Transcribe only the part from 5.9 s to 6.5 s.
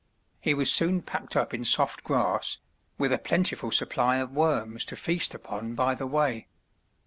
the way.